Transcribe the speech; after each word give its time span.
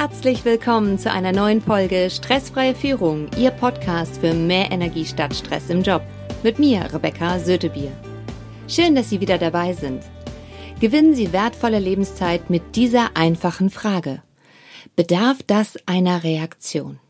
Herzlich 0.00 0.44
willkommen 0.44 0.96
zu 0.96 1.10
einer 1.10 1.32
neuen 1.32 1.60
Folge 1.60 2.08
Stressfreie 2.08 2.72
Führung, 2.72 3.28
Ihr 3.36 3.50
Podcast 3.50 4.20
für 4.20 4.32
mehr 4.32 4.70
Energie 4.70 5.04
statt 5.04 5.34
Stress 5.34 5.70
im 5.70 5.82
Job. 5.82 6.02
Mit 6.44 6.60
mir, 6.60 6.88
Rebecca 6.94 7.40
Sötebier. 7.40 7.90
Schön, 8.68 8.94
dass 8.94 9.10
Sie 9.10 9.20
wieder 9.20 9.38
dabei 9.38 9.72
sind. 9.72 10.04
Gewinnen 10.78 11.16
Sie 11.16 11.32
wertvolle 11.32 11.80
Lebenszeit 11.80 12.48
mit 12.48 12.76
dieser 12.76 13.16
einfachen 13.16 13.70
Frage. 13.70 14.22
Bedarf 14.94 15.38
das 15.44 15.76
einer 15.86 16.22
Reaktion? 16.22 17.00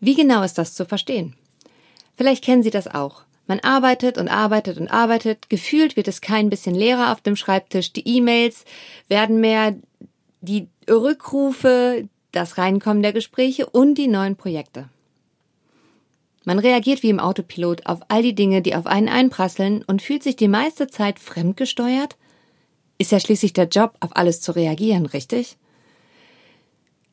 Wie 0.00 0.16
genau 0.16 0.42
ist 0.42 0.58
das 0.58 0.74
zu 0.74 0.86
verstehen? 0.86 1.36
Vielleicht 2.16 2.42
kennen 2.42 2.64
Sie 2.64 2.70
das 2.70 2.92
auch. 2.92 3.22
Man 3.46 3.60
arbeitet 3.60 4.18
und 4.18 4.26
arbeitet 4.26 4.78
und 4.78 4.88
arbeitet, 4.88 5.48
gefühlt 5.48 5.96
wird 5.96 6.08
es 6.08 6.20
kein 6.20 6.50
bisschen 6.50 6.74
leerer 6.74 7.12
auf 7.12 7.20
dem 7.20 7.36
Schreibtisch, 7.36 7.92
die 7.92 8.16
E-Mails 8.16 8.64
werden 9.06 9.40
mehr, 9.40 9.76
die 10.44 10.68
Rückrufe, 10.88 12.08
das 12.32 12.58
Reinkommen 12.58 13.02
der 13.02 13.12
Gespräche 13.12 13.66
und 13.66 13.94
die 13.96 14.08
neuen 14.08 14.36
Projekte. 14.36 14.88
Man 16.44 16.58
reagiert 16.58 17.02
wie 17.02 17.10
im 17.10 17.20
Autopilot 17.20 17.86
auf 17.86 18.00
all 18.08 18.22
die 18.22 18.34
Dinge, 18.34 18.60
die 18.60 18.74
auf 18.74 18.86
einen 18.86 19.08
einprasseln 19.08 19.82
und 19.86 20.02
fühlt 20.02 20.22
sich 20.22 20.36
die 20.36 20.48
meiste 20.48 20.88
Zeit 20.88 21.18
fremdgesteuert? 21.18 22.16
Ist 22.98 23.12
ja 23.12 23.18
schließlich 23.18 23.54
der 23.54 23.68
Job, 23.68 23.96
auf 24.00 24.14
alles 24.14 24.40
zu 24.40 24.52
reagieren, 24.52 25.06
richtig? 25.06 25.56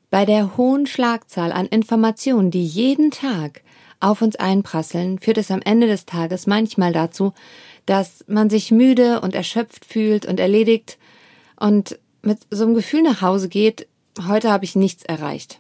Bei 0.10 0.26
der 0.26 0.58
hohen 0.58 0.86
Schlagzahl 0.86 1.54
an 1.54 1.66
Informationen, 1.68 2.52
die 2.52 2.66
jeden 2.66 3.12
Tag 3.12 3.62
auf 4.02 4.22
uns 4.22 4.36
einprasseln, 4.36 5.20
führt 5.20 5.38
es 5.38 5.50
am 5.50 5.62
Ende 5.62 5.88
des 5.88 6.06
Tages 6.06 6.48
manchmal 6.48 6.92
dazu, 6.92 7.34
dass 7.86 8.26
man 8.28 8.50
sich 8.50 8.72
müde 8.72 9.22
und 9.22 9.34
erschöpft 9.34 9.86
fühlt 9.86 10.26
und 10.26 10.40
erledigt 10.40 10.98
und 11.58 11.98
mit 12.22 12.40
so 12.50 12.64
einem 12.64 12.76
Gefühl 12.76 13.02
nach 13.02 13.22
Hause 13.22 13.50
geht, 13.50 13.88
heute 14.28 14.52
habe 14.52 14.66
ich 14.66 14.76
nichts 14.76 15.04
erreicht. 15.04 15.60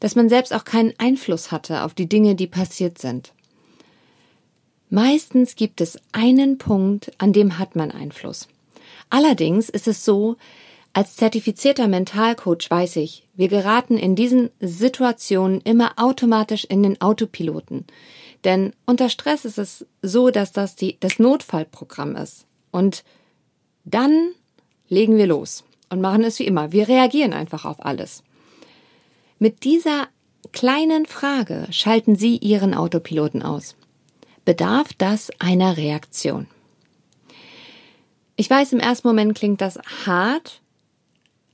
Dass 0.00 0.16
man 0.16 0.28
selbst 0.28 0.52
auch 0.52 0.64
keinen 0.64 0.94
Einfluss 0.98 1.50
hatte 1.50 1.82
auf 1.82 1.94
die 1.94 2.08
Dinge, 2.08 2.34
die 2.34 2.46
passiert 2.46 2.98
sind. 2.98 3.32
Meistens 4.88 5.56
gibt 5.56 5.80
es 5.80 5.98
einen 6.12 6.58
Punkt, 6.58 7.12
an 7.18 7.32
dem 7.32 7.58
hat 7.58 7.74
man 7.76 7.90
Einfluss. 7.90 8.48
Allerdings 9.10 9.68
ist 9.68 9.88
es 9.88 10.04
so, 10.04 10.36
als 10.92 11.16
zertifizierter 11.16 11.88
Mentalcoach 11.88 12.70
weiß 12.70 12.96
ich, 12.96 13.26
wir 13.34 13.48
geraten 13.48 13.98
in 13.98 14.16
diesen 14.16 14.50
Situationen 14.60 15.60
immer 15.60 15.92
automatisch 15.96 16.64
in 16.64 16.82
den 16.82 17.00
Autopiloten. 17.02 17.84
Denn 18.44 18.72
unter 18.86 19.10
Stress 19.10 19.44
ist 19.44 19.58
es 19.58 19.84
so, 20.00 20.30
dass 20.30 20.52
das 20.52 20.76
die, 20.76 20.96
das 21.00 21.18
Notfallprogramm 21.18 22.16
ist. 22.16 22.46
Und 22.70 23.04
dann 23.84 24.30
legen 24.88 25.16
wir 25.16 25.26
los 25.26 25.64
und 25.90 26.00
machen 26.00 26.24
es 26.24 26.38
wie 26.38 26.46
immer. 26.46 26.72
Wir 26.72 26.88
reagieren 26.88 27.32
einfach 27.32 27.64
auf 27.64 27.84
alles. 27.84 28.22
Mit 29.38 29.64
dieser 29.64 30.08
kleinen 30.52 31.06
Frage 31.06 31.66
schalten 31.70 32.16
Sie 32.16 32.36
Ihren 32.38 32.74
Autopiloten 32.74 33.42
aus. 33.42 33.76
Bedarf 34.44 34.92
das 34.94 35.30
einer 35.38 35.76
Reaktion? 35.76 36.46
Ich 38.36 38.48
weiß, 38.48 38.72
im 38.72 38.80
ersten 38.80 39.08
Moment 39.08 39.36
klingt 39.36 39.60
das 39.60 39.78
hart. 40.06 40.60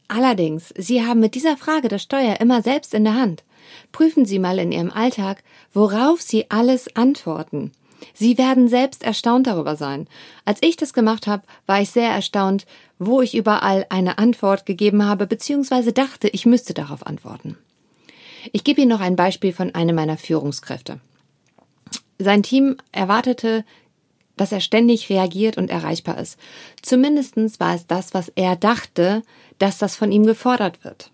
Allerdings, 0.08 0.74
Sie 0.76 1.04
haben 1.04 1.20
mit 1.20 1.34
dieser 1.34 1.56
Frage 1.56 1.88
das 1.88 2.02
Steuer 2.02 2.40
immer 2.40 2.60
selbst 2.60 2.92
in 2.92 3.04
der 3.04 3.14
Hand. 3.14 3.44
Prüfen 3.92 4.26
Sie 4.26 4.38
mal 4.38 4.58
in 4.58 4.72
Ihrem 4.72 4.90
Alltag, 4.90 5.42
worauf 5.72 6.20
Sie 6.20 6.50
alles 6.50 6.94
antworten. 6.96 7.72
Sie 8.14 8.38
werden 8.38 8.68
selbst 8.68 9.02
erstaunt 9.02 9.46
darüber 9.46 9.76
sein. 9.76 10.08
Als 10.44 10.58
ich 10.62 10.76
das 10.76 10.92
gemacht 10.92 11.26
habe, 11.26 11.42
war 11.66 11.80
ich 11.80 11.90
sehr 11.90 12.10
erstaunt, 12.10 12.66
wo 12.98 13.20
ich 13.20 13.36
überall 13.36 13.86
eine 13.88 14.18
Antwort 14.18 14.66
gegeben 14.66 15.04
habe, 15.04 15.26
beziehungsweise 15.26 15.92
dachte, 15.92 16.28
ich 16.28 16.46
müsste 16.46 16.74
darauf 16.74 17.06
antworten. 17.06 17.56
Ich 18.52 18.64
gebe 18.64 18.80
Ihnen 18.80 18.90
noch 18.90 19.00
ein 19.00 19.16
Beispiel 19.16 19.52
von 19.52 19.74
einem 19.74 19.94
meiner 19.94 20.16
Führungskräfte. 20.16 21.00
Sein 22.18 22.42
Team 22.42 22.76
erwartete, 22.90 23.64
dass 24.36 24.52
er 24.52 24.60
ständig 24.60 25.08
reagiert 25.10 25.56
und 25.56 25.70
erreichbar 25.70 26.18
ist. 26.18 26.38
Zumindestens 26.80 27.60
war 27.60 27.74
es 27.74 27.86
das, 27.86 28.14
was 28.14 28.28
er 28.34 28.56
dachte, 28.56 29.22
dass 29.58 29.78
das 29.78 29.96
von 29.96 30.10
ihm 30.10 30.24
gefordert 30.24 30.84
wird. 30.84 31.10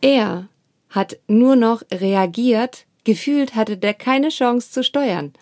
Er 0.00 0.48
hat 0.90 1.18
nur 1.26 1.56
noch 1.56 1.82
reagiert, 1.90 2.86
gefühlt 3.04 3.54
hatte 3.54 3.76
der 3.76 3.94
keine 3.94 4.28
Chance 4.28 4.70
zu 4.70 4.84
steuern. 4.84 5.32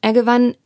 Er 0.00 0.12
gewann 0.12 0.56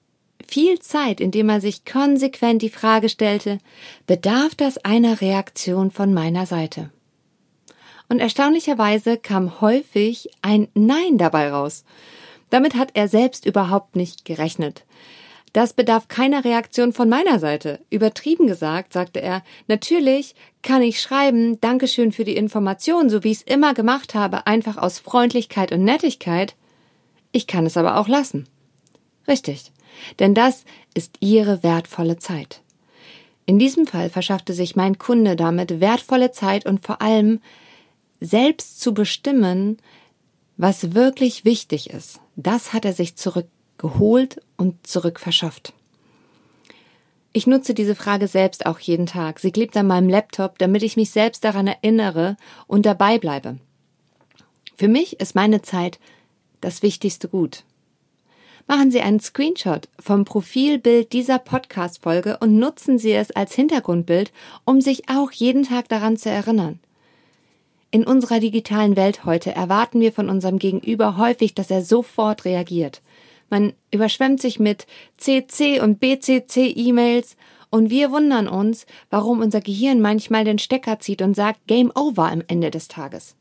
viel 0.47 0.79
Zeit, 0.79 1.21
indem 1.21 1.49
er 1.49 1.61
sich 1.61 1.85
konsequent 1.85 2.63
die 2.63 2.71
Frage 2.71 3.09
stellte, 3.09 3.59
bedarf 4.07 4.55
das 4.55 4.79
einer 4.79 5.21
Reaktion 5.21 5.91
von 5.91 6.15
meiner 6.15 6.47
Seite? 6.47 6.91
Und 8.09 8.21
erstaunlicherweise 8.21 9.17
kam 9.17 9.61
häufig 9.61 10.31
ein 10.43 10.69
Nein 10.75 11.19
dabei 11.19 11.51
raus. 11.51 11.85
Damit 12.51 12.77
hat 12.77 12.91
er 12.95 13.09
selbst 13.09 13.45
überhaupt 13.45 13.97
nicht 13.97 14.25
gerechnet. 14.25 14.85
Das 15.53 15.73
bedarf 15.73 16.09
keiner 16.09 16.45
Reaktion 16.45 16.93
von 16.93 17.09
meiner 17.09 17.39
Seite. 17.39 17.81
Übertrieben 17.89 18.47
gesagt, 18.47 18.93
sagte 18.93 19.23
er, 19.23 19.43
natürlich 19.69 20.34
kann 20.62 20.83
ich 20.83 21.01
schreiben, 21.01 21.61
Dankeschön 21.61 22.12
für 22.12 22.25
die 22.25 22.37
Information, 22.37 23.09
so 23.09 23.25
wie 23.25 23.31
ich 23.31 23.39
es 23.39 23.43
immer 23.43 23.73
gemacht 23.73 24.15
habe, 24.15 24.47
einfach 24.47 24.77
aus 24.77 24.99
Freundlichkeit 24.99 25.73
und 25.73 25.84
Nettigkeit. 25.84 26.55
Ich 27.33 27.47
kann 27.47 27.65
es 27.67 27.77
aber 27.77 27.99
auch 27.99 28.09
lassen. 28.09 28.47
Richtig. 29.27 29.73
Denn 30.19 30.34
das 30.34 30.65
ist 30.95 31.17
Ihre 31.21 31.63
wertvolle 31.63 32.19
Zeit. 32.19 32.61
In 33.47 33.59
diesem 33.59 33.87
Fall 33.87 34.11
verschaffte 34.11 34.53
sich 34.53 34.77
mein 34.77 34.99
Kunde 34.99 35.37
damit 35.37 35.81
wertvolle 35.81 36.33
Zeit 36.33 36.67
und 36.67 36.84
vor 36.84 37.01
allem 37.01 37.41
selbst 38.21 38.81
zu 38.81 38.93
bestimmen, 38.93 39.78
was 40.57 40.95
wirklich 40.95 41.45
wichtig 41.45 41.91
ist. 41.91 42.21
Das 42.34 42.73
hat 42.73 42.84
er 42.84 42.93
sich 42.93 43.17
zurückgeholt 43.77 44.41
und 44.57 44.87
zurückverschafft. 44.87 45.73
Ich 47.33 47.47
nutze 47.47 47.75
diese 47.75 47.95
Frage 47.95 48.29
selbst 48.29 48.65
auch 48.65 48.79
jeden 48.79 49.07
Tag. 49.07 49.41
Sie 49.41 49.53
klebt 49.53 49.77
an 49.77 49.87
meinem 49.87 50.09
Laptop, 50.09 50.59
damit 50.59 50.83
ich 50.83 50.97
mich 50.97 51.11
selbst 51.11 51.45
daran 51.45 51.67
erinnere 51.67 52.37
und 52.67 52.87
dabei 52.87 53.19
bleibe. 53.19 53.59
Für 54.77 54.89
mich 54.89 55.21
ist 55.21 55.35
meine 55.35 55.61
Zeit 55.61 55.99
das 56.63 56.83
wichtigste 56.83 57.29
Gut. 57.29 57.65
Machen 58.67 58.91
Sie 58.91 59.01
einen 59.01 59.21
Screenshot 59.21 59.89
vom 60.01 60.25
Profilbild 60.25 61.13
dieser 61.13 61.39
Podcast-Folge 61.39 62.39
und 62.39 62.59
nutzen 62.59 62.99
Sie 62.99 63.13
es 63.13 63.31
als 63.31 63.55
Hintergrundbild, 63.55 64.33
um 64.65 64.81
sich 64.81 65.09
auch 65.09 65.31
jeden 65.31 65.63
Tag 65.63 65.89
daran 65.89 66.17
zu 66.17 66.31
erinnern. 66.31 66.81
In 67.91 68.05
unserer 68.05 68.41
digitalen 68.41 68.97
Welt 68.97 69.25
heute 69.25 69.55
erwarten 69.55 70.01
wir 70.01 70.13
von 70.13 70.29
unserem 70.29 70.59
Gegenüber 70.59 71.17
häufig, 71.17 71.55
dass 71.55 71.71
er 71.71 71.83
sofort 71.83 72.45
reagiert. 72.45 73.03
Man 73.49 73.73
überschwemmt 73.91 74.41
sich 74.41 74.59
mit 74.59 74.87
CC 75.17 75.81
und 75.81 76.01
BCC 76.01 76.73
E-Mails 76.75 77.37
und 77.71 77.91
wir 77.91 78.11
wundern 78.11 78.49
uns, 78.49 78.87
warum 79.11 79.41
unser 79.41 79.61
Gehirn 79.61 80.01
manchmal 80.01 80.45
den 80.45 80.59
Stecker 80.59 80.99
zieht 81.01 81.23
und 81.23 81.34
sagt 81.34 81.67
Game 81.67 81.91
Over 81.95 82.31
am 82.31 82.43
Ende 82.49 82.71
des 82.71 82.89
Tages. 82.89 83.37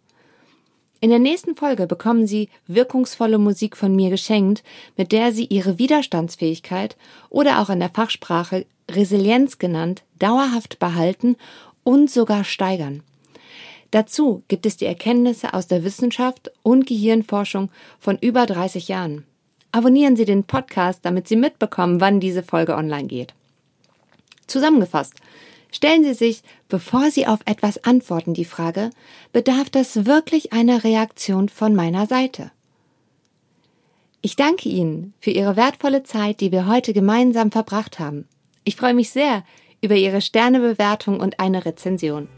In 1.02 1.10
der 1.10 1.20
nächsten 1.20 1.56
Folge 1.56 1.88
bekommen 1.88 2.26
Sie 2.26 2.50
wirkungsvolle 2.68 3.38
Musik 3.38 3.78
von 3.78 3.96
mir 3.96 4.10
geschenkt, 4.10 4.64
mit 4.98 5.12
der 5.12 5.32
Sie 5.32 5.46
Ihre 5.46 5.78
Widerstandsfähigkeit 5.78 6.98
oder 7.30 7.62
auch 7.62 7.70
in 7.70 7.80
der 7.80 7.90
Fachsprache 7.90 8.66
Resilienz 8.90 9.58
genannt 9.58 10.04
dauerhaft 10.20 10.80
behalten 10.80 11.36
und 11.84 12.10
sogar 12.10 12.44
steigern. 12.44 13.04
Dazu 13.92 14.44
gibt 14.48 14.66
es 14.66 14.78
die 14.78 14.86
Erkenntnisse 14.86 15.54
aus 15.54 15.68
der 15.68 15.84
Wissenschaft 15.84 16.52
und 16.64 16.88
Gehirnforschung 16.88 17.70
von 18.00 18.18
über 18.18 18.46
30 18.46 18.88
Jahren. 18.88 19.26
Abonnieren 19.76 20.16
Sie 20.16 20.24
den 20.24 20.46
Podcast, 20.46 21.02
damit 21.04 21.28
Sie 21.28 21.36
mitbekommen, 21.36 22.00
wann 22.00 22.22
diese 22.22 22.44
Folge 22.44 22.78
online 22.78 23.08
geht. 23.08 23.34
Zusammengefasst, 24.48 25.16
Stellen 25.70 26.06
Sie 26.06 26.14
sich, 26.14 26.42
bevor 26.70 27.12
Sie 27.12 27.28
auf 27.28 27.40
etwas 27.44 27.84
antworten, 27.84 28.34
die 28.34 28.46
Frage, 28.46 28.92
bedarf 29.34 29.70
das 29.70 30.06
wirklich 30.06 30.54
einer 30.54 30.86
Reaktion 30.86 31.50
von 31.50 31.76
meiner 31.76 32.08
Seite? 32.08 32.52
Ich 34.22 34.38
danke 34.38 34.70
Ihnen 34.70 35.14
für 35.20 35.32
Ihre 35.32 35.58
wertvolle 35.58 36.04
Zeit, 36.04 36.40
die 36.40 36.54
wir 36.54 36.68
heute 36.68 36.94
gemeinsam 36.94 37.52
verbracht 37.52 38.00
haben. 38.00 38.26
Ich 38.64 38.78
freue 38.78 38.94
mich 38.94 39.10
sehr 39.10 39.44
über 39.82 39.96
Ihre 39.96 40.22
Sternebewertung 40.22 41.20
und 41.20 41.42
eine 41.42 41.66
Rezension. 41.66 42.30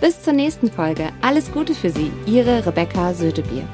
Bis 0.00 0.22
zur 0.22 0.34
nächsten 0.34 0.70
Folge. 0.70 1.08
Alles 1.22 1.50
Gute 1.50 1.74
für 1.74 1.90
Sie, 1.90 2.12
Ihre 2.26 2.64
Rebecca 2.64 3.12
Sötebier. 3.12 3.66